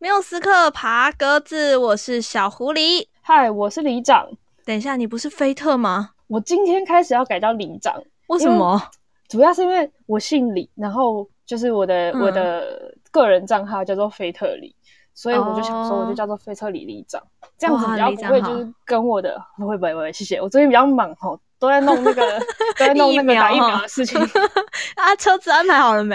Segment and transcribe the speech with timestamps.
[0.00, 3.08] 缪斯克爬格子，我是小狐狸。
[3.20, 4.28] 嗨，我是里长。
[4.64, 6.10] 等一下，你不是菲特吗？
[6.28, 8.00] 我今天开始要改叫里长。
[8.28, 8.80] 为什么？
[9.28, 14.72] 主要是因为我姓李，然后就是我的、嗯、我的个人账号叫做菲特里，
[15.14, 20.40] 所以我就想说，我就叫做菲特里里长，哦、这样子比较不会就是跟我的不会不会不会，谢谢。
[20.40, 21.40] 我最近比较忙吼。
[21.58, 22.38] 都在弄那个，
[22.78, 24.20] 都在弄那个打疫苗的事情
[24.96, 25.16] 啊！
[25.16, 26.14] 车子安排好了没？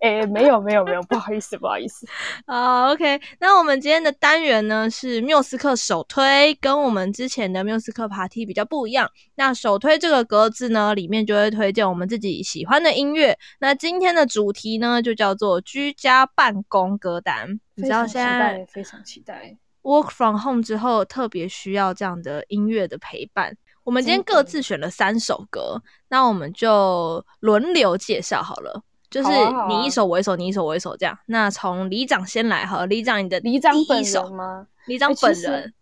[0.00, 2.06] 哎、欸，没有，没有，没有，不好意思，不好意思。
[2.46, 9.10] 啊、uh,，OK，那我们今天的单元呢是缪斯克首推，跟我们之前的缪斯克爬梯比较不一样。
[9.36, 13.38] 那首推这个格子呢，里面就会推荐我们自己喜欢的音乐。
[13.60, 17.58] 那今天的主题呢，就叫做居家办公歌单。
[17.74, 23.56] 你知道现在非常期待 Work from home 之后，特别需要这样的音乐的陪伴。
[23.86, 29.30] 我们今天各自选了三首歌，那我们就轮流介绍好了，就是
[29.68, 31.16] 你一首我一首，你一首我一首这样。
[31.26, 34.66] 那从李长先来好了，里长你的第一首里长本人吗？
[34.86, 35.72] 里长本人，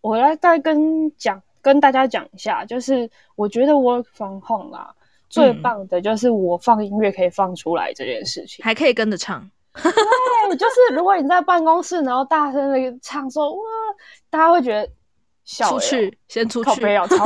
[0.00, 9.48] 我来再跟讲跟大家讲一下，就是我觉得 work from home 啦，嗯、最棒的就是我放音乐可以放出来这件事情，还可以跟着唱。
[9.72, 13.62] 对，就是如果你在办公室，然后大声的唱说哇，
[14.30, 14.90] 大家会觉得。
[15.46, 16.68] 出去，先出去。
[16.68, 17.16] 靠北哦，超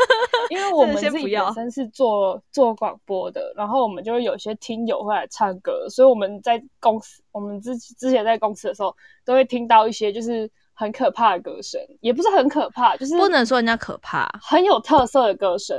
[0.48, 15.76] 因为我们自己本身是做做广播的，然后我们就会有些听友会来唱歌，所以我们在公司，我们之之前在公司的时候，都会听到一些就是很可怕的歌声，也不是很可怕，就是不能说人家可怕，很有特色的歌声，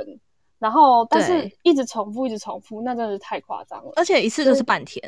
[0.58, 5.02] 然后但是一直重复，一直重复，那真的是太夸张了，而且一次就是半天，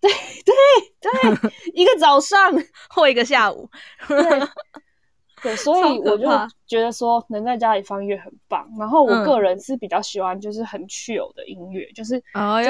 [0.00, 0.10] 对
[0.44, 0.54] 对
[1.00, 2.52] 对， 一个早上
[2.88, 3.68] 或一个下午，
[4.08, 4.40] 对。
[5.42, 6.26] 对，所以我就
[6.66, 8.68] 觉得说能在家里放音乐很棒。
[8.78, 12.24] 然后我个人是比较喜欢就是很 chill 的音乐，嗯、就是就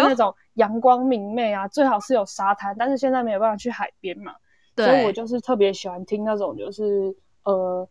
[0.08, 2.74] 那种阳光明媚啊，最好是有沙滩。
[2.78, 4.32] 但是现在没有办法去海边嘛，
[4.76, 7.88] 所以我就是特别喜欢听那种就是呃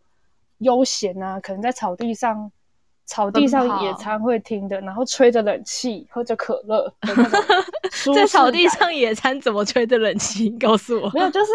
[0.59, 2.51] 悠闲啊，可能在草地上
[3.05, 6.93] 草地上野餐会听的，然后吹着冷气喝着可乐，
[8.15, 10.49] 在草地上野餐怎么吹着冷气？
[10.59, 11.51] 告诉我，没有，就是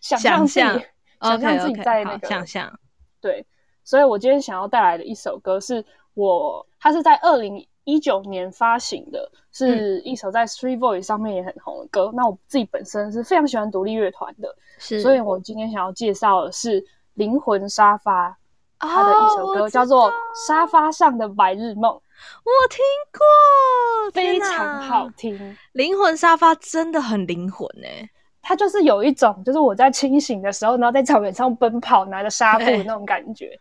[0.00, 0.82] 想象想象。
[1.20, 2.78] 想象自己在那个想象，
[3.20, 3.44] 对，
[3.82, 12.06] 所以我今天想要带来的一首歌是我，它是在二零一九年发行的，是一首在 Street Voice 上面也很红的歌。
[12.06, 18.36] 嗯、那我自己本身是非常喜欢独立乐团的，是，所以我今天想要介绍的是灵魂沙发，
[18.78, 20.10] 他的一首歌叫做
[20.46, 22.80] 《沙发上的白日梦》，我听
[23.12, 25.56] 过，非常好听。
[25.72, 28.10] 灵魂沙发真的很灵魂哎、欸。
[28.44, 33.58] 它就是有一种，就是我在清醒的时候，然后在草原上奔跑，拿着纱布的那种感觉。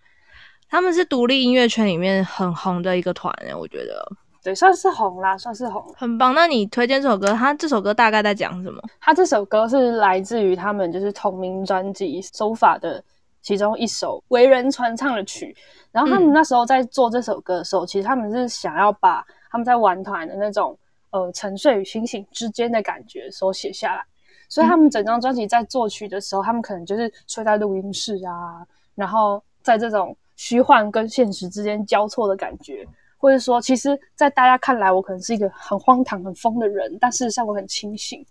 [0.70, 4.06] 他们是独立音乐圈里面很红的一个团诶，我觉得。
[4.44, 6.34] 对，算是红啦，算是红，很棒。
[6.34, 8.82] 那你推荐这首歌，它这首歌大概在讲什么？
[9.00, 13.02] 他这首歌是来自于他们就是同名专辑《手法》的
[13.42, 15.56] 其中一首为人传唱的曲。
[15.94, 20.78] 然后他们那时候在做这首歌的时候，嗯、其实他们是想要把他们在玩团的那种
[21.12, 24.04] 呃沉睡与清醒之间的感觉所写下来。
[24.54, 32.88] 所以他们整张专辑在作曲的时候，他们可能就是睡在录音室啊，然后在这种虚幻跟现实之间交错的感觉，
[33.18, 38.24] 或者说，其实，在大家看来，我可能是一个很荒唐、很疯的人，但事实上我很清醒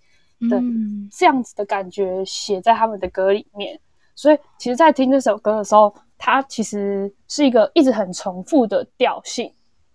[0.49, 0.63] 的
[1.11, 3.77] 这样子的感觉写在他们的歌里面。
[4.15, 9.53] 所以，其实，在听这首歌的时候，它其实是一个一直很重复的调性，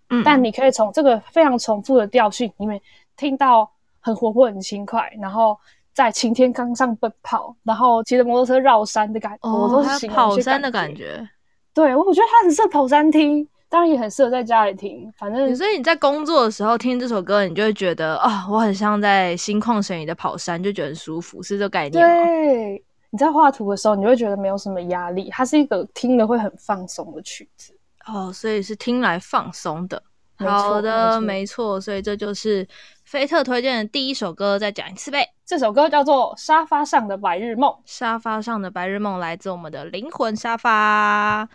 [0.10, 2.82] 嗯，但你可以从这个非常重复的调性里面
[3.16, 3.72] 听到
[4.02, 5.58] 很活泼、很轻快，然后。
[5.98, 11.28] 在晴天刚上奔跑，然后骑着摩托车绕山的感觉，哦、我都是跑山的感觉。
[11.74, 15.12] 对，我觉得它很适合跑山听，当然也很适合在家里听。
[15.18, 22.26] 反正，所以你在工作的时候听这首歌，你就会觉得啊、哦，我很像在心旷神怡的跑山，就觉得很舒服，是这个概念吗？
[22.26, 27.76] 对，你在画图的时候，你会觉得没有什么压力，它是一个听了会很放松的曲子。
[28.06, 30.00] 哦，所以是听来放松的。
[30.38, 32.68] 好的，没错，所以这就是
[33.04, 34.60] 菲特推荐的第一首歌。
[34.60, 37.72] 再讲一次呗，这首歌叫做《沙发上的白日梦》。
[37.86, 41.48] 沙发上的白日梦来自我们的灵魂沙发。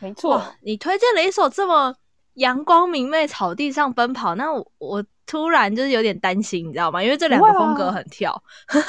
[0.00, 1.94] 没错，你推荐了一首这么
[2.34, 7.02] 阳光明媚、草地上奔跑，那我，我突然就是有点担心，你知道吗？
[7.02, 8.38] 因为这两个风格很跳。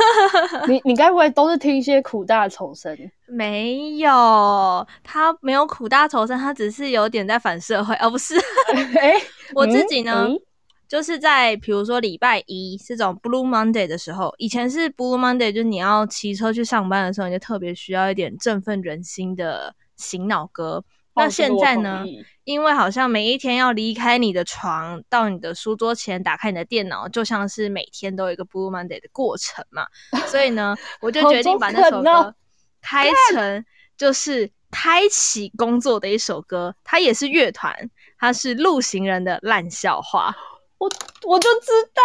[0.67, 3.09] 你你该不会都是听一些苦大仇深？
[3.27, 8.35] 没有，他没有苦大仇深，他只是有点在反社会，而、哦、不是。
[8.99, 9.13] 哎。
[9.55, 10.41] 我自己呢，嗯嗯、
[10.89, 20.83] 就是在比如说礼拜一这种 Blue Monday 的时候，以前是 Blue Monday，就是你要骑车去上班的时候，你就特别需要一点振奋人心的醒脑歌。
[21.15, 22.03] 那现在呢？
[22.03, 22.07] 哦，
[22.43, 29.85] 因为好像每一天要离开你的床，到你的书桌前，打开你的电脑，就像是每天都有一个 Blue Monday 的过程嘛。
[30.25, 32.33] 所以呢，我就决定把那首歌
[32.81, 33.63] 开成
[33.95, 36.73] 就是开启工作的一首歌。
[36.83, 37.75] 它也是乐团，
[38.17, 40.35] 它是路行人的烂笑话。
[40.79, 40.89] 我
[41.23, 42.01] 我就知道，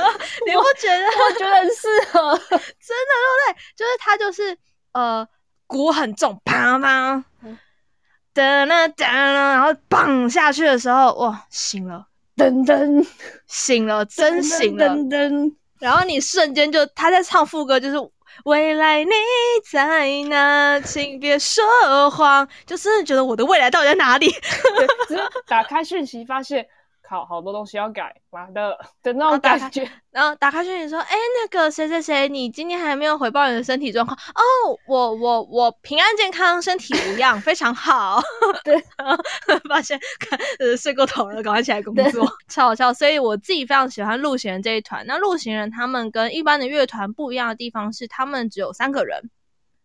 [0.46, 1.04] 你不觉得？
[1.06, 3.56] 我觉得很适合， 真的，对不对？
[3.76, 4.56] 就是他，就是
[4.92, 5.26] 呃，
[5.66, 7.22] 鼓很重，砰砰。
[8.34, 12.06] 噔噔噔，然后砰下去的时候，哇，醒了，
[12.36, 13.06] 噔 噔，
[13.46, 15.54] 醒了，真醒了，噔噔。
[15.80, 17.96] 然后你瞬间就他在唱副歌，就是
[18.44, 19.10] 未来你
[19.70, 24.32] 在哪，请别说谎，就真的觉得我的未来到底在哪里？
[25.46, 26.66] 打开讯息发现。
[27.08, 29.88] 好，好多东西要改，妈的的那种感觉。
[30.12, 34.78] 然后打开讯息说：“哎、欸，那个谁谁谁，你今天还没有回报你的身体状况哦？
[34.86, 38.20] 我我我平安健康，身体无恙，非常好。”
[38.62, 39.16] 对，然后
[39.70, 42.92] 发现看呃睡过头了，赶快起来工作， 超好笑。
[42.92, 45.02] 所以我自己非常喜欢陆行人这一团。
[45.06, 49.30] 那陆行人他们跟一般的乐团不一样的地方是，他们只有三个人。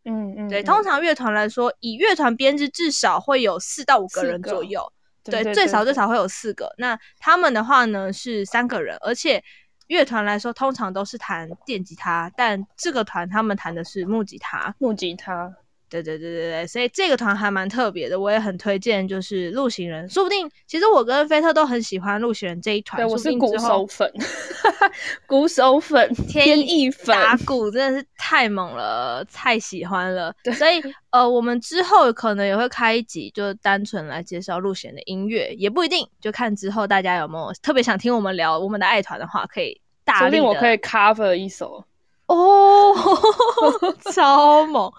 [0.03, 4.91] 嗯嗯，对，通常乐团来说，以乐团编制至少会有四到五个人左右。
[5.23, 6.73] 对，最少最少会有四个。
[6.77, 9.43] 那他们的话呢是三个人，而且
[9.87, 14.75] 乐团来说通常都是弹电吉他，但这个团他们弹的是木吉他。
[14.79, 15.53] 木吉他。
[16.01, 19.07] 对对对对对，所以这个团还蛮特别的，我也很推荐。
[19.07, 23.01] 就是陆行人，说不定其实我跟菲特都很喜欢陆行人这一团。
[23.01, 24.11] 对，我是鼓手粉，
[25.27, 30.33] 鼓手粉，天意粉，打鼓真的是太猛了，太喜欢了。
[30.57, 30.81] 所以
[31.11, 40.43] 呃，我们之后可能也会开一集，就单纯来介绍陆行人的音乐，也不一定，就看之后大家有没有特别想听我们聊我们的爱团的话，可以大力的。
[40.43, 41.83] 我可以 cover 一首
[42.27, 42.95] 哦，
[44.13, 44.91] 超猛。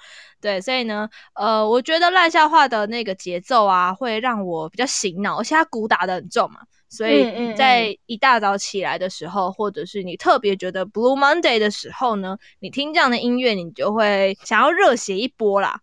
[0.45, 6.61] 对，所以呢，呃，我觉得烂笑话的那个节奏啊，会让我比较醒脑，而且它鼓打的很重嘛，
[6.91, 15.81] 所以在一大早起来的时候，嗯嗯嗯，或者是你特别觉得 Blue Monday 的时候呢，你听这样的音乐，你就会想要热血一波啦，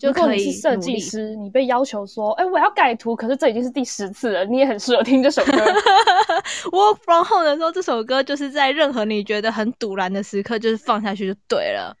[0.00, 0.22] 就可以。
[0.22, 5.52] 如果你是设计师，你被要求说，哎，我要改图，可是这已经是第十次了，你也很适合听这首歌。
[6.72, 11.96] Work from home 的时候，这首歌就是在任何你觉得很堵然的时刻，就是放下去就对了，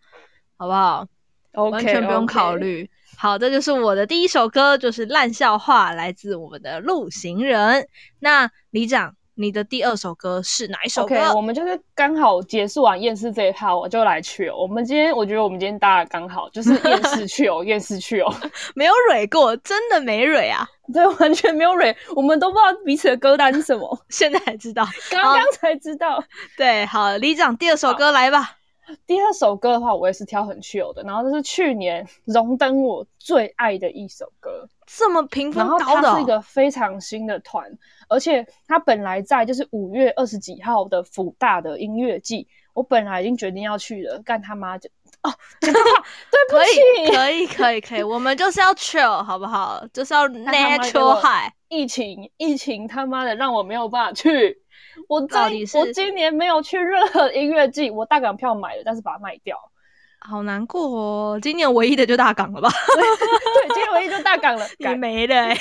[0.58, 1.06] 好不好
[1.52, 2.88] ？Okay, 完全不用考虑。
[3.16, 7.86] 好，这就是我的第一首歌，就是烂笑话，来自我们的陆行人。
[8.18, 14.48] 那李长，你的第二首歌是哪一首歌？Okay, 我们就是刚好结束完厌世这一趴，我就来去。
[14.48, 18.34] 我们今天，我觉得我们今天搭的刚好，就是厌世 去哦，厌世去哦，
[18.74, 26.24] 没有蕊过，真的没蕊啊， 对，完全没有蕊，我们都不知道彼此的歌单是什么，现在才知道，刚刚才知道。
[26.56, 28.59] 对，好，李长第二首歌来吧。
[29.06, 37.70] 第二首歌的话，我也是挑很 chill 的，然后这是去年荣登我最爱的一首歌，这么评分高的，然后它是一个非常新的团，
[38.08, 44.88] 而且它本来在就是五月二十几号的辅大的音乐季，我本来已经决定要去了，干他妈就
[45.22, 49.84] 哦，对不起，可以可以可以可以，我们就是要 chill 好不好？
[49.92, 54.62] 就是要 natural high，疫情疫情他妈的让我没有办法去。
[55.10, 59.56] 我到底是我今年没有去任何音乐季，我大港票买了，但是把它卖掉，
[60.22, 61.40] 好难过哦。
[61.42, 62.70] 今年唯一的就大港了吧？
[62.94, 65.60] 对，今年唯一就大港了， 也没了、欸。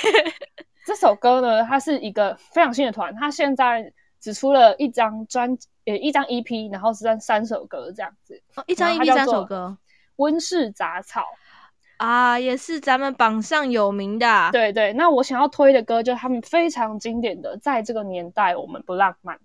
[0.85, 3.91] 这首歌呢，它是一个非常新的团，它现在
[4.21, 8.39] 只出了一张专呃一张 EP，然后是三三首歌这样子。
[8.55, 9.75] 哦，一张 EP 三首歌，
[10.17, 11.25] 温室杂草。
[11.99, 14.51] 啊，也是咱们榜上有名的啊。
[14.51, 19.37] 对对，那我想要推的歌就是他们非常经典的，在这个年代我们不浪漫，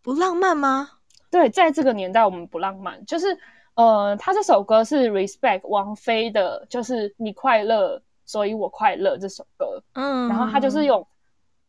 [0.00, 0.88] 不浪漫吗？
[1.30, 3.36] 对，在这个年代我们不浪漫，就是
[3.74, 9.82] 呃，他这首歌是 Respect 王菲的，就是你快乐，所以我快乐这首歌。
[9.94, 11.04] 嗯，然后他就是用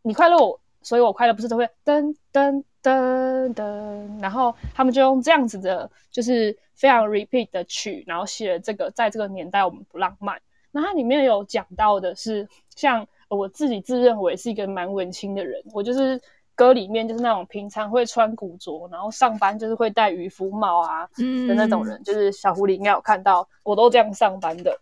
[0.03, 0.37] 你快乐，
[0.83, 6.57] 所以我快乐，不是都会噔噔噔噔，然后他们就用这样子的，就是。
[6.79, 10.39] 非常 repeat 的曲，然后写了这个，在这个年代我们不浪漫。
[10.71, 16.17] 那它里面有讲到的是，像我自己自认为是一个蛮文青的人，我就是
[16.55, 21.05] 歌里面就是那种平常会穿古着，然后上班就是会戴渔夫帽啊
[21.48, 24.79] 的那种人，嗯、就是小狐狸应该有看到，我都这样上班的。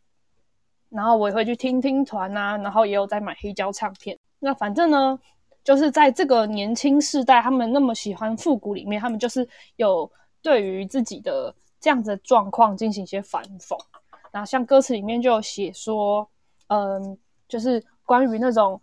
[0.90, 4.16] 然后我也会去听听团啊，然后也有在买黑胶唱片。
[4.38, 5.20] 那反正呢，
[5.68, 9.46] 就是在这个年轻世代，他们那么喜欢复古里面，他们就是
[9.76, 10.10] 有
[10.42, 11.54] 对于自己的。
[11.80, 13.78] 这样子的状况进行一些反讽，
[14.32, 16.28] 然后像歌词里面就有写说，
[16.70, 17.16] 嗯，
[17.48, 18.82] 就是关于那种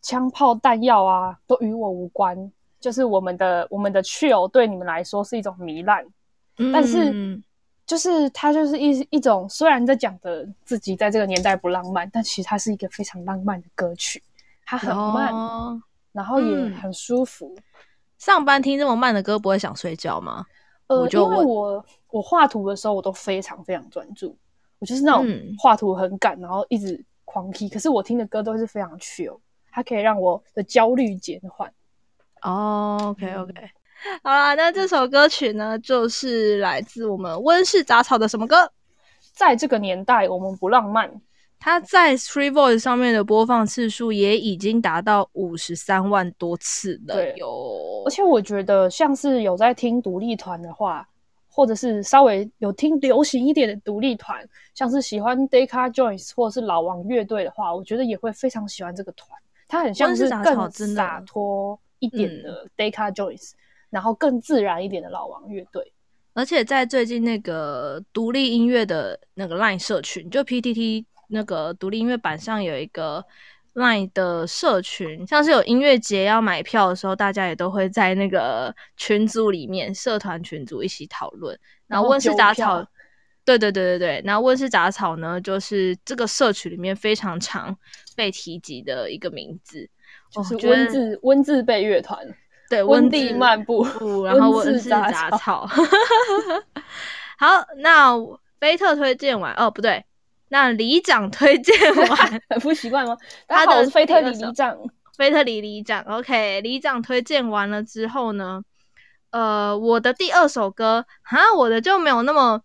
[0.00, 6.06] 枪炮弹药啊，都与我无关，就是我们的我们的 chill 对你们来说是一种糜烂，
[6.58, 7.42] 嗯、但是
[7.84, 14.22] 就是它就是一一种虽然在讲的自己在这个年代不浪漫，但其实它是一个非常浪漫的歌曲，
[14.64, 15.82] 它很慢，哦、
[16.18, 17.54] 然后也很舒服。
[17.56, 17.62] 嗯、
[18.18, 20.44] 上班听这么慢的歌不会想睡觉吗？
[20.88, 24.36] 呃，因为我我画图的时候我都非常非常专注，
[24.80, 25.24] 我就是那种
[25.56, 29.38] 画图很赶，然后一直狂 key，可是我听的歌都是非常 chill，
[29.70, 31.72] 它可以让我的焦虑减缓。
[32.42, 33.52] 哦，OK OK，
[34.24, 38.72] 好啦，那这首歌曲呢，就是来自我们温室杂草的什么歌？
[39.32, 41.20] 在这个年代，我们不浪漫。
[41.58, 48.02] 它在 Street Voice 上面的播放次数也已经达到五十三万多次了哟。
[48.04, 51.06] 对，而且我觉得，像是有在听独立团的话，
[51.48, 59.28] 或者是稍微有听流行一点的独立团，像是喜欢 Deca Joins 或者是老王乐队的话，我觉得也会非常喜欢这个团。
[59.66, 61.78] 它很像是更洒脱。
[62.00, 63.58] 一点的 Deca Joins，、嗯、
[63.90, 65.92] 然后更自然一点的老王乐队，
[66.32, 73.24] 而且在最近那个独立音乐的那个 Line 社群，就 PTT 那个独立音乐版上有一个
[73.74, 81.58] Line 的社群，像是有音乐节要买票的时候，大家也都会在那个群组里面，社团群组一起讨论。
[81.86, 82.84] 然后温室杂草，
[83.44, 87.76] 对对对对对，然后温室杂草呢，就是这个社群里面非常常
[88.16, 89.88] 被提及的一个名字。
[90.30, 92.18] 就是温字温字辈乐团，
[92.68, 93.82] 对，温地漫步，
[94.26, 95.66] 然后温室杂草。
[97.38, 97.46] 好，
[97.78, 98.14] 那
[98.60, 100.04] 菲特推荐完，哦，不对，
[100.48, 103.16] 那里长推荐完， 很不习惯吗？
[103.46, 104.76] 他的菲特里里长，
[105.16, 108.62] 菲特里里长，OK，里长推荐完了之后呢，
[109.30, 112.62] 呃，我的第二首歌，哈，我的就没有那么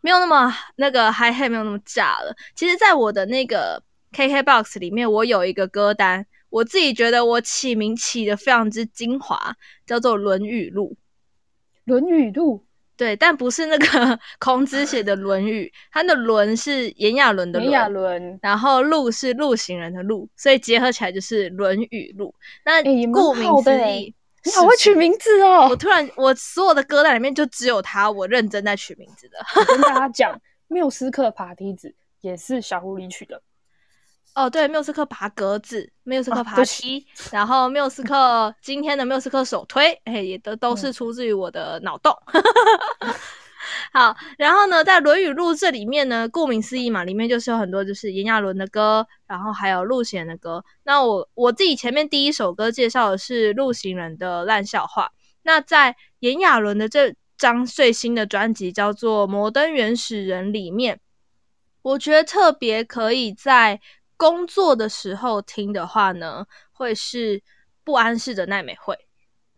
[0.00, 2.36] 没有那么那个 hi-hat 没有那么炸了。
[2.54, 3.82] 其实，在我的那个
[4.12, 6.26] KKBOX 里面，我有一个歌单。
[6.48, 10.92] 我自己觉得我起名起的非常之精华，叫做《论语录》。
[11.84, 12.65] 论语录，
[12.96, 17.60] 对，但不是那个 孔子写的《论语》，它的“论”是炎亚纶的
[17.90, 22.28] “论”，然后“路”是路行人的“路”，所以结合起来就是《论语路》。
[22.64, 25.68] 那顾名思义，你好会取名字哦！
[25.68, 29.38] 我突然，我所有的歌单里面就只有他，我认真在取名字的。
[29.56, 33.42] 我跟大家讲，缪斯克爬梯子也是小狐狸取的。
[34.36, 42.14] 哦，对，缪斯克爬格子，缪斯克爬梯，啊、然后缪斯克今天的缪斯克首推，嘿，也都都是出自于我的脑洞。
[42.98, 43.14] 嗯、
[43.94, 50.62] 好，然后呢，在《论语录》这里面呢，顾名思义嘛，里面就是有很多就是炎亚纶的歌，然后还有陆行人的歌。
[50.84, 55.10] 那我我自己前面第一首歌介绍的是陆行人的烂笑话。
[55.44, 61.00] 那在炎亚纶的这张最新的专辑叫做《摩登原始人》里面，
[61.80, 63.80] 我觉得特别可以在。
[64.16, 67.42] 工作的时候听的话呢，会是
[67.84, 68.96] 不安室的奈美惠，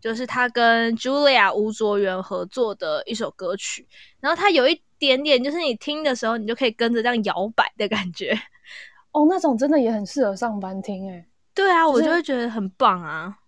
[0.00, 3.87] 就是他跟 Julia 吴卓源合作的一首歌曲。
[4.21, 8.37] 然后它有一点点，就是你听的时候，你就可以跟着这样摇摆的感觉。
[9.12, 11.25] 哦，那种真的也很适合上班听诶。
[11.55, 13.38] 对啊，就是、我就会觉得很棒啊，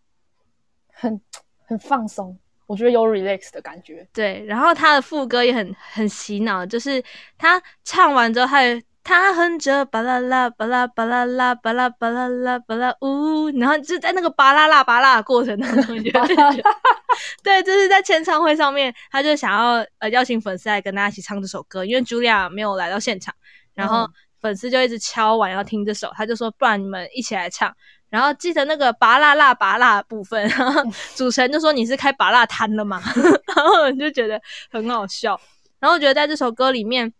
[0.93, 1.21] 很
[1.65, 4.09] 很放松，我觉得有 relax 的感觉。
[4.13, 7.03] 对，然后他的副歌也很很洗脑，就是
[7.37, 8.81] 他唱完之后，他也。
[9.03, 16.21] 他哼着巴啦啦巴啦巴啦啦巴拉巴拉啦巴拉呜，然后就在那个巴啦啦巴啦的过程当中， 觉得
[17.43, 23.35] 对，就是在签唱会上面，他就想要呃邀请粉丝来跟大家一起唱这首歌，因为 Julia 没有来到现场，
[23.75, 24.07] 然后
[24.39, 27.75] 粉丝就一直敲碗要听这首，他就说不然你们一起来唱，
[28.11, 30.83] 然后记得那个巴拉拉巴啦部分， 然后
[31.17, 33.03] 主持人就说你是开巴啦摊了吗？
[33.57, 34.41] 然后我就觉得
[34.71, 35.41] 很好笑，
[35.81, 37.11] 然后我觉得在这首歌里面。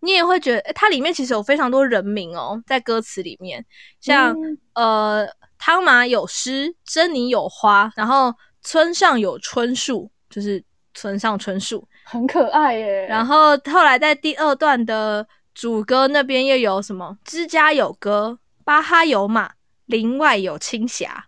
[0.00, 3.64] 你也会觉得，它里面其实有非常多人名哦，在歌词里面，
[4.00, 5.28] 像、嗯、呃，
[5.58, 10.62] 汤马有诗，珍妮有花，然后村上有春树，就是
[10.94, 13.06] 村上春树，很可爱耶。
[13.06, 17.18] 然后后来在第二段的主歌那边又有什么？
[17.24, 19.52] 之家有歌，巴哈有马，
[19.86, 21.26] 林外有青霞，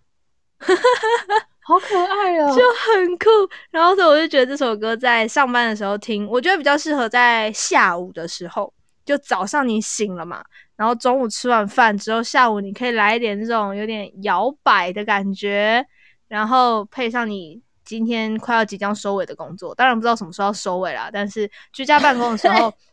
[1.64, 3.26] 好可爱哦，就很酷。
[3.71, 8.73] 然后所以我就觉得这首歌在上班的时候听，我觉得比较适合在下午的时候。
[9.04, 10.45] 就早上你醒了嘛，
[10.76, 15.85] 然后中午吃完饭之后，下午你可以来一点这种有点摇摆的感觉，
[16.28, 19.75] 然后配上你今天快要即将收尾的工作。
[19.75, 22.73] 当然不知道什么时候要收尾啦，但是居家办公的时候，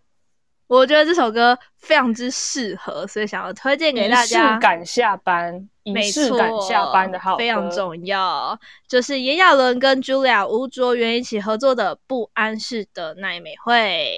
[0.70, 4.52] 我觉得这首歌非常之适合，所以想要推荐给大家。
[4.52, 8.58] 仪式感下班，仪式感下班的好，非常重要。
[8.88, 14.16] 就是炎亚纶跟 Julia 吴卓源一起合作的《不安室的奈美惠》。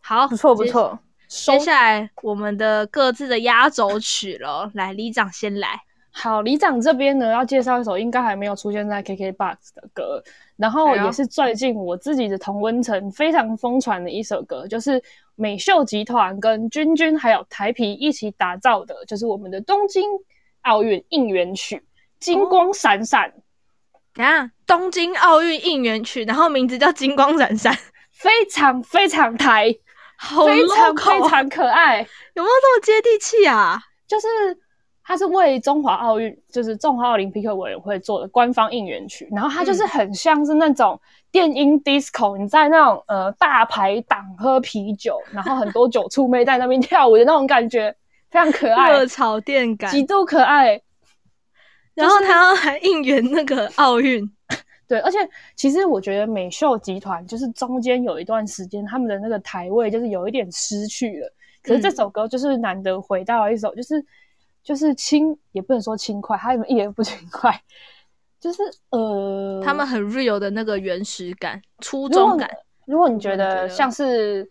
[0.00, 0.98] 好，不错不错。
[1.28, 5.80] 接下来我们的各自的压轴曲了，来李长先来。
[6.10, 10.20] 好，李长这边呢要介绍一首应该还没有出现在 KKBOX 的歌，
[10.56, 15.00] 然后也是最近我自己的同温层非常疯传的一首歌，就是
[15.40, 20.04] 美秀集团跟君君还有台皮一起打造的，就是我们的东京
[20.60, 21.76] 奥运应援曲
[22.20, 23.30] 《金光闪闪》。
[24.12, 27.72] 等下，东京奥运应援曲，然后名字叫《金光闪闪》，
[28.12, 29.74] 非常非常台，
[30.18, 33.80] 好非常非常可爱，有没有这么接地气啊？
[34.06, 34.26] 就是。
[35.02, 41.00] 它是为中华奥运，就是中华奥林匹克委员会做的官方应援曲，然后它就是很像是那种
[41.32, 47.92] 电音 disco，、嗯、你在那种呃大排档喝啤酒，然后很多酒醋妹在那边跳舞的那种感觉，
[48.30, 50.80] 非常可爱，热潮电感，极度可爱。
[51.94, 54.24] 然后他还应援那个奥运，
[54.86, 55.18] 对，而且
[55.56, 64.04] 其实我觉得美秀集团就是中间有一段时间他们的那个台位就是有一点失去了，可是这首歌就是难得回到一首就是。
[64.62, 67.60] 就是轻，也不能说轻快，他们一点不轻快，
[68.38, 72.50] 就是呃，他们很 real 的那个原始感、初衷感。
[72.86, 74.48] 如果你觉得像是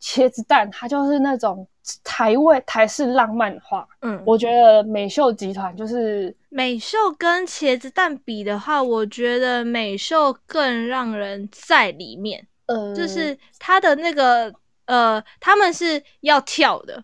[0.00, 1.66] 茄子蛋，它就是那种
[2.04, 14.52] 台味、台式浪漫的话，嗯，我觉得美秀集团就是美秀跟茄子蛋比的话，我觉得美秀更让人在里面，呃，就是他的那个
[14.84, 17.02] 呃，他们是要跳的。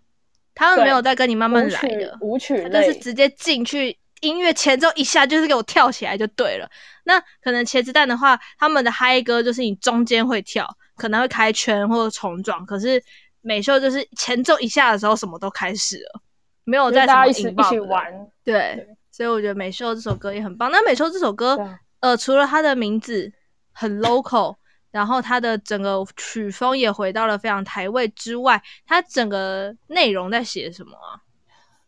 [0.57, 6.69] 他们没有在跟你慢慢来的舞曲，他就是直接进去音乐前奏一下，就是给我跳起来就对了。
[7.05, 12.65] 那可能茄子蛋的话，他们的嗨歌就是你中间会跳，可能会开圈或者重撞。
[12.65, 13.01] 可是
[13.43, 16.21] 美秀就是前奏一下的时候，什么都开始了，
[16.65, 17.27] 没有在什么。
[17.27, 18.11] 一起玩，
[18.43, 20.73] 对，对，所以我觉得美秀这首歌也很棒。
[20.73, 23.31] 那美秀这首歌，呃，除了它的名字
[23.73, 24.57] 很 local。
[24.97, 31.21] 然后它的整个曲风也回到了非常台味之外，它整个内容在写什么啊？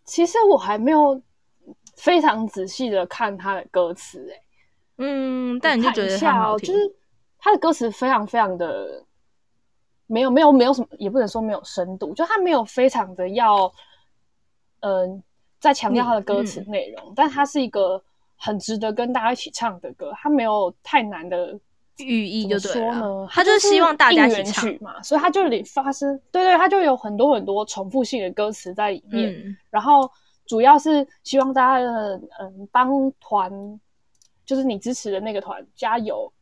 [0.04, 1.18] 其实我还没有
[1.96, 4.42] 非常仔细的看他的歌词，哎，
[4.98, 6.94] 嗯，但你就觉得它好听，就是
[7.38, 9.02] 他的歌词非常非常的
[10.06, 13.72] 没有没有没有什么，也不能说没有深度，就他没有非常的要，
[14.80, 15.22] 嗯、呃，
[15.58, 18.04] 在强调他的歌词内容，嗯、但他是一个
[18.36, 21.58] 很值得跟大家一起唱的歌，他没有太难的。
[22.04, 30.08] 寓意就对了，他就是希望大家一起唱嘛，所以他就里发生，对对，他就有很多很多重复性的歌词在里面，嗯、然后
[30.46, 33.50] 主要是希望大家的嗯帮团，
[34.46, 36.32] 就是你支持的那个团加油，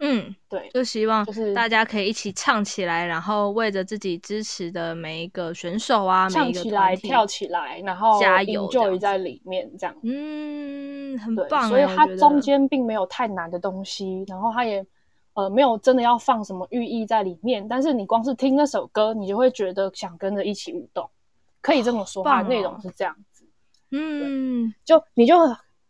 [0.00, 14.84] 嗯，对，就希望就是大家可以一起唱起来，然后为着自己支持的每一个选手啊，唱起来跳起来，然后加油就在里面这样，嗯，很棒，所以它中间并没有太难的东西，然后它也。
[15.34, 21.10] 呃，没有真的要放什么寓意在里面，但是你光是听那首歌，你就会觉得想跟着一起舞动，
[21.60, 23.44] 可以这么说，它的内容是这样子。
[23.90, 25.34] 嗯，就你就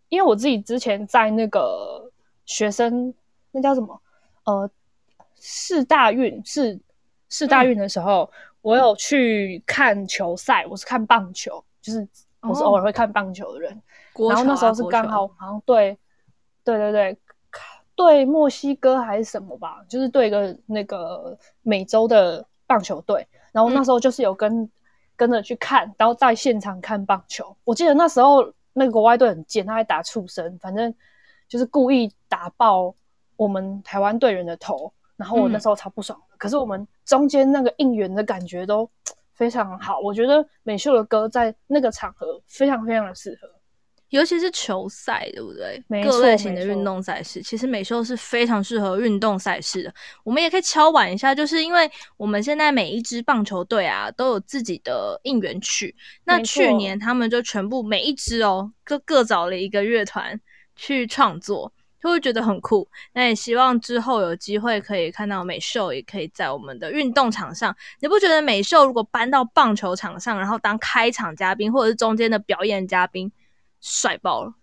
[0.09, 2.11] 因为我自己之前在那个
[2.47, 3.13] 学生
[3.51, 4.01] 那叫什么？
[4.45, 4.71] 呃
[5.35, 6.81] 四大运是
[7.29, 12.09] 四大运的时候，嗯、我有去看球赛，我是看棒球，就是
[12.41, 13.83] 我是偶尔会看棒球的人，
[14.15, 15.99] 哦、然后那时候是刚好好像对
[16.65, 17.19] 对对对。
[17.97, 24.71] 对墨西哥还是什么吧，就是对一个那个美洲的棒球队，然后那时候就是有跟、嗯、
[25.17, 27.57] 跟着去看，然后在现场看棒球。
[27.65, 30.93] 我记得那时候那个国外队很贱，他还打畜生，反正
[31.49, 32.95] 就是故意打爆
[33.37, 36.35] 我们台湾队员的头，然后我那时候超不爽的。
[36.35, 38.91] 嗯、可是我们中间那个应援的感觉都
[39.35, 43.49] 非常好，我觉得美秀的歌在那个场合非常非常的适合。
[44.15, 45.83] 尤其是球赛，对不对？
[46.05, 49.93] 各类型的运动赛事，其实美秀是非常适合运动赛事的。
[50.23, 55.93] 我们也可以敲碗一下，就是因为我们现在每一支棒球队啊，都有自己的应援曲。
[56.23, 60.41] 那去年他们就全部每一支哦，各各找了一个乐团
[60.77, 62.89] 去创作，就会觉得很酷。
[63.15, 67.77] 那也希望之后有机会可以看到美秀，也可以在我们的运动场上。
[67.99, 73.33] 你不觉得美秀如果搬到棒球场上，然后当开场嘉宾，或者是中间的表演嘉宾？
[73.87, 74.55] 帅爆了，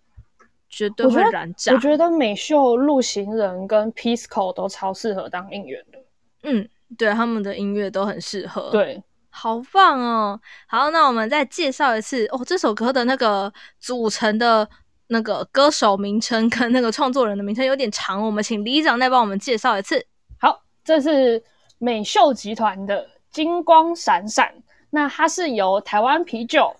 [0.68, 1.72] 绝对会燃炸。
[1.72, 5.98] 我觉得美秀、陆行人跟 Pisco 都超适合当应援的。
[6.42, 8.70] 嗯，对，他们的音乐都很适合。
[8.72, 10.40] 对，好棒哦。
[10.66, 14.68] 好，那我们再介绍一次哦，这首歌的那个组成的
[15.06, 20.04] 那个歌手名称跟那个创作人的名称有点长，我们请李长再帮我们介绍一次。
[20.40, 21.40] 好，这是
[21.78, 24.48] 美秀集团的《金光闪闪》，
[24.90, 26.74] 那它是由台湾啤酒。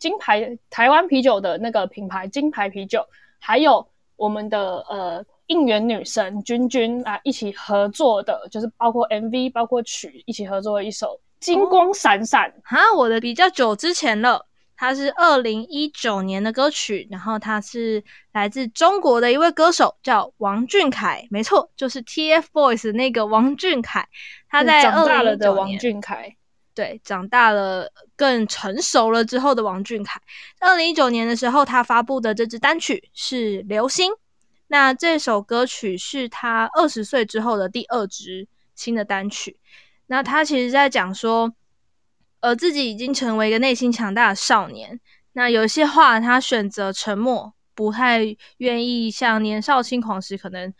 [0.00, 3.06] 金牌台湾啤酒的那个品牌金牌啤酒，
[3.38, 3.86] 还有
[4.16, 11.08] 我们的呃应援女神君君啊一起合作的，就是包括 MV 包括曲一起合作的一首
[11.38, 24.08] 《金光闪闪》哈，我的比较久之前了，它是二零一九年的歌曲，然后它是来自中国的一位歌手，叫王俊凯，没错，就是 TFBOYS 那个王俊凯。
[24.48, 26.36] 他在二零一九年，长大了的王俊凯，
[26.80, 30.18] 对，长大了更成熟了之后的王俊凯。
[30.60, 34.10] 二零一九年的时候，他发布的这支单曲是《流星》，
[34.66, 39.60] 那这首歌曲是他二十岁之后的第二支新的单曲。
[40.06, 41.52] 那他其实在讲说，
[42.40, 44.98] 呃，自己已经成为一个内心强大的少年。
[45.34, 50.72] 那有些话他选择沉默，不太愿意像年少轻狂时可能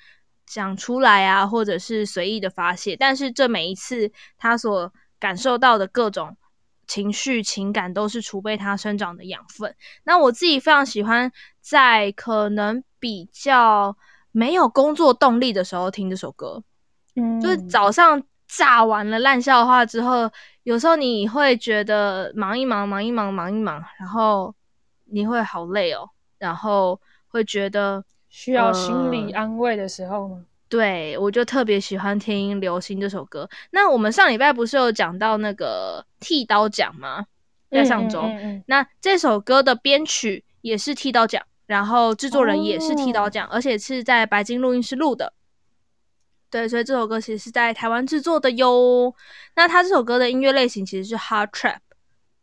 [0.47, 2.97] 讲出来啊，或者是随意的发泄。
[2.97, 6.37] 但是这每一次他所感受到的各种
[6.89, 9.77] 情绪情感，都是储备它生长的养分。
[10.03, 11.31] 那我自己非常喜欢
[11.61, 13.97] 在可能比较
[14.33, 16.65] 没有工作动力的时候听这首歌，
[17.15, 18.21] 嗯，就是早上。
[18.53, 20.29] 炸完了烂笑话之后，
[20.65, 24.53] 有时候你会觉得忙一忙，忙一忙，忙一忙，然后
[25.05, 30.39] 你会好累哦，然后会觉得需要心理安慰的时候吗？
[30.39, 33.47] 呃、对，我就特别喜欢听《流星》这首歌。
[33.71, 37.27] 那我们上礼拜不是有讲到那个剃刀奖吗？
[37.71, 45.33] 在上周，嗯嗯嗯嗯，那这首歌的编曲也是剃刀奖，然后制作人也是剃刀奖，哦，而且是在白金录音室录的。
[46.51, 49.15] 对，所以这首歌其实是在台湾制作的哟。
[49.55, 51.79] 那他这首歌的音乐类型其实是 Hard Trap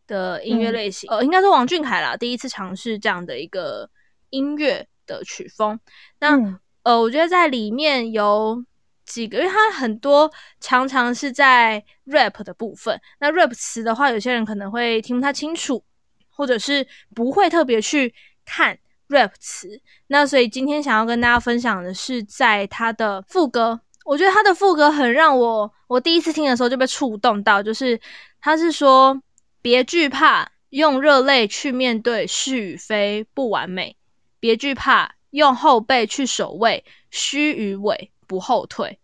[0.05, 3.89] 的音乐类型，嗯、呃，应该是王俊凯啦，第一次尝试这样的一个
[4.29, 5.77] 音乐的曲风。
[6.19, 6.57] 那、嗯、
[6.87, 8.63] 呃，我觉得在里面有
[9.05, 12.97] 几个，因为它很多常常是在 rap 的部分。
[13.19, 15.83] 那 rap 词的话，有些人可能会听不太清楚，
[16.29, 18.13] 或者是不会特别去
[18.45, 19.67] 看 rap 词。
[20.07, 23.81] 那所以今天想要跟大家分享的是，在他的副歌。
[24.05, 27.99] 我觉得他的副歌很让我，我第一次听的时候就被触动到，就是
[28.39, 29.21] 他是说，
[29.61, 33.97] 别惧怕，用热泪去面对是与非不完美，
[34.39, 38.99] 别惧怕，用后背去守卫虚与委不后退，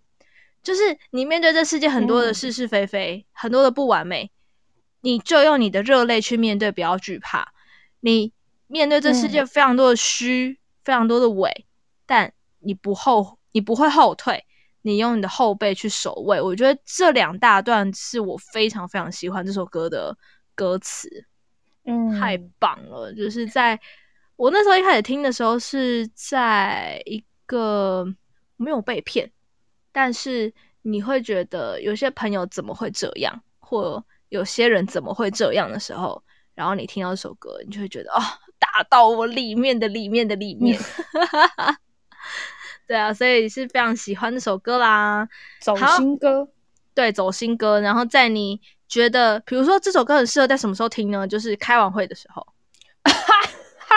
[0.61, 4.31] 就是你面对这世界很多的是是非非，嗯、很多的不完美，
[5.01, 7.53] 你就用你的热泪去面对，不要惧怕。
[7.99, 8.33] 你
[8.67, 11.65] 面对这世界非常多的虚，嗯、非常多的伪，
[12.05, 14.45] 但你不后，你不会后退。
[14.85, 20.17] 你用你的后背去守卫，我觉得这两大段是我非常非常喜欢这首歌的
[20.55, 21.25] 歌词，
[21.85, 23.13] 嗯，太棒了。
[23.13, 23.79] 就是在
[24.35, 28.05] 我那时候一开始听的时候，是在一个
[28.57, 29.31] 没有被骗，
[29.91, 36.23] 但是你会觉得有些朋友怎么会这样，或有些人怎么会这样的时候，
[36.55, 38.21] 然后你听到这首歌，你就会觉得哦，
[38.59, 40.79] 打到我里面的里面的里面。
[41.13, 41.75] 嗯
[42.85, 45.27] 对啊，所以是非常喜欢这首歌啦，
[45.61, 46.47] 走心歌，
[46.93, 47.79] 对，走心歌。
[47.79, 51.25] 然后在你觉得，比如说这首歌很适合在什么时候听呢？
[51.25, 52.45] 就是开完会的时候，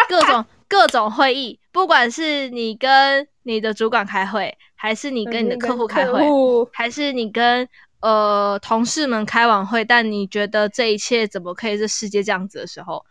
[0.09, 6.21] 各种各种会议，不管是你跟你的主管开会，还是你跟你的客户开会，
[6.73, 7.69] 还是你跟
[8.01, 13.05] 呃同事们开完会，但你觉得这一切怎么可以这世界这样子的时候，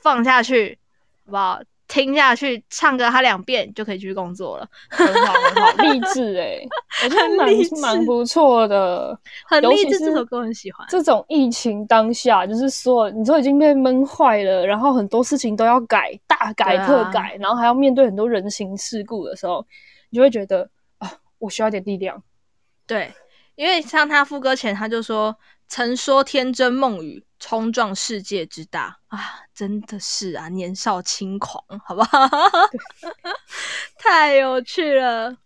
[0.00, 0.78] 放下去，
[1.26, 1.60] 好不好？
[1.86, 6.58] 听下去，唱歌他两遍就可以继续工作了，很好很好， 励志哎，
[7.04, 7.48] 我觉得蛮
[7.80, 9.98] 蛮不错的，很励志。
[9.98, 10.86] 这首歌很喜欢。
[10.88, 19.64] 这种疫情当下，就是说你都已经被闷坏了，然后很多事情都要改，大改特改，啊、然后还要面对很多人情世故的时候，
[20.10, 20.68] 你就会觉得
[20.98, 22.22] 啊，我需要点力量。
[22.86, 23.12] 对，
[23.56, 25.36] 因为像他副歌前他就说。
[25.76, 29.40] 曾说天真梦语，冲撞世界之大啊！
[29.52, 32.28] 真的是啊，年少轻狂，好不好？
[33.98, 35.36] 太有趣了。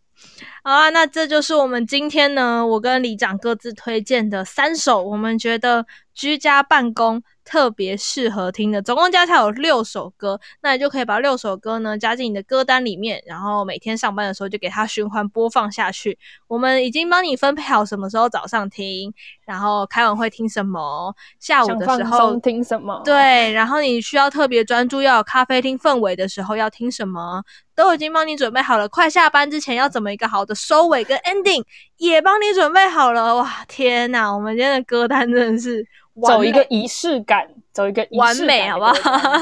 [0.69, 7.23] 好啊，那这就是我们今天呢，我跟李长各自推荐的三首，我们觉得居家办公。
[7.51, 16.19] 特别适合听的，总共加起来有六首歌，那你就可以把六首歌呢加进你的歌单里面，然后每天上班的时候就给它循环播放下去。
[16.47, 19.11] 我们已经帮你分配好什么时候早上听，
[19.47, 27.43] 然后开完会听什么，下午的时候听什么，对，然后你需要特别专注要有咖啡厅氛围的时候要听什么，
[27.75, 28.87] 都已经帮你准备好了。
[28.91, 31.65] 快下班之前要怎么一个好的收尾跟 ending
[31.97, 33.37] 也帮你准备好了。
[33.37, 35.87] 哇，天哪，我们今天的歌单真的是。
[36.27, 38.93] 走一个仪式感，走一个仪式感完美，好不好？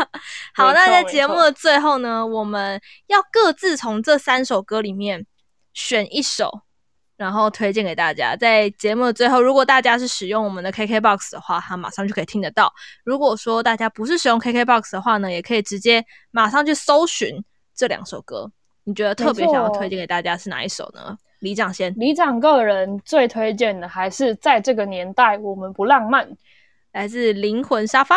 [0.52, 5.24] 好，那在节目的最后呢，我们要各自从这三首歌里面
[5.72, 6.61] 选一首，
[7.16, 8.37] 然后推荐给大家。
[8.37, 12.66] 在节目的最后，如果大家是使用我们的 KKBOX 的话，它马上就可以听得到；
[13.07, 17.42] 如果说大家不是使用 KKBOX 的话呢，也可以直接马上去搜寻
[17.74, 18.52] 这两首歌。
[18.88, 21.18] 你觉得特别想要推荐给大家是哪一首呢？
[21.40, 26.29] 李长先，李长个人最推荐的还是在这个年代我们不浪漫。
[26.92, 28.16] 来自灵魂沙发，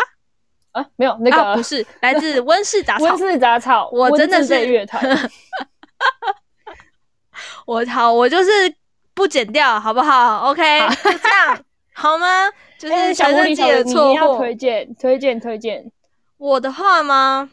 [0.71, 3.05] 啊，没有那个、啊、不是来自 温室杂草。
[3.05, 5.03] 温室杂草，我真的是乐团。
[7.65, 8.51] 我好，我就是
[9.13, 11.59] 不剪掉，好不好？OK，好就这样
[11.93, 12.47] 好吗？
[12.77, 14.09] 就是小狐狸姐的错误。
[14.11, 15.91] 你要推荐，推荐，推荐。
[16.37, 17.49] 我的话吗？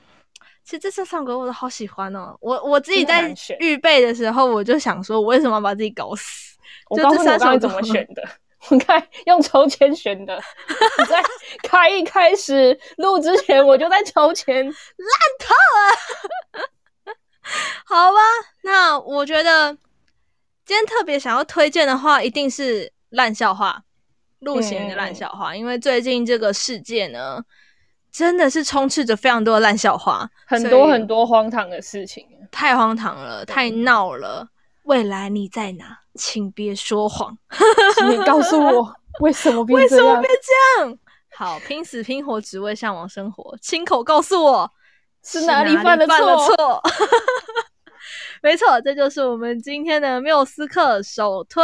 [0.66, 2.36] 其实这次唱歌我都好喜欢哦。
[2.40, 6.58] 我我自己在预备的时候，我就想说，我为什么要把自己搞死？
[6.90, 8.28] 我告诉你，我刚才怎么选的？
[8.68, 10.34] 我看用抽签选的。
[10.98, 11.22] 你在
[11.62, 14.74] 开一开始录之前，我就在抽签， 烂
[15.38, 15.54] 透
[16.58, 16.68] 了。
[17.84, 18.18] 好吧，
[18.62, 19.72] 那我觉得
[20.64, 23.84] 今天特别想要推荐的话，一定是烂笑话，
[24.40, 27.40] 陆贤的烂笑话，嗯、因为最近这个世界呢。
[28.16, 34.48] 真的是充斥着非常多的烂笑话，很多很多荒唐的事情，太荒唐了，太闹了。
[34.84, 35.98] 未来你在哪？
[36.14, 37.36] 请别说谎，
[37.98, 40.06] 请告诉我为什么变这样？
[40.08, 40.98] 为什么变这样？
[41.36, 44.72] 好，拼死拼活只为向往生活，亲口告诉我
[45.22, 46.82] 是哪里犯的错？
[48.42, 51.62] 没错，这就是我们今天的缪斯克首推。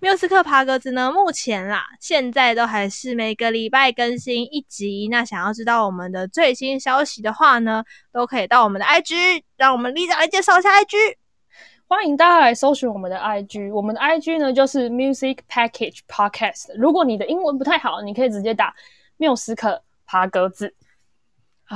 [0.00, 5.08] 缪斯克爬格子呢，目前啦，现在都还是每个礼拜更新一集。
[5.10, 11.16] 那想要知道我们的最新消息的话呢，都可以到我们的 IG，让我们 Liza 来介绍一下 IG。
[11.86, 16.72] 欢迎大家来搜寻我们的 IG，我们的 IG 呢就是 Music Package Podcast。
[16.76, 18.72] 如果你的英文不太好，你可以直接打
[19.16, 20.72] 缪斯克爬格子，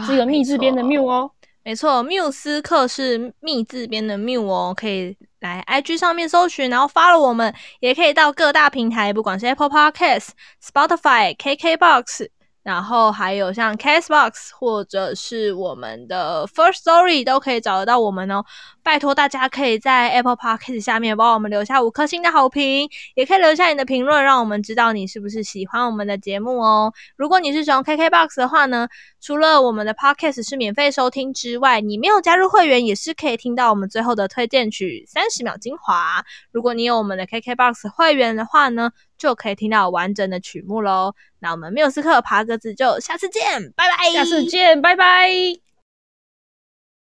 [0.07, 1.31] 是一个密字边的缪哦。
[1.65, 10.29] 没错，缪斯克是密字边的缪哦，可以来 IG 上面搜寻，然后发了我们，也可以到各大平台，不管是 Apple Podcast、
[10.63, 12.29] Spotify、KKBox。
[12.65, 18.43] 然后还有像 Castbox 或者是我们的 First Story 都可以找得到我们哦。
[18.83, 26.93] 拜托大家可以在 Apple Podcast 下面帮我们留下五颗星的好评，也可以留下你的评论，让我们知道你是不是喜欢我们的节目哦。
[27.17, 28.89] 如果你是使用 KKBox 的话呢，
[29.21, 36.25] 除了我们的 Podcast 是免费收听之外，你没有加入会员也是可以听到我们最后的推荐曲三十秒精华。
[36.51, 41.15] 如果你有我们的 KKBox 会员的话呢，就可以听到完整的曲目喽。
[41.39, 44.11] 那我们缪斯克爬格子就下次见，拜拜。
[44.13, 45.64] 下次见，拜拜。